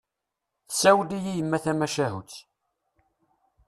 [0.69, 2.31] Tsawel-iyi yemma tamacahut.